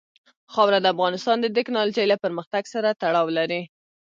[0.53, 3.61] خاوره د افغانستان د تکنالوژۍ له پرمختګ سره تړاو لري.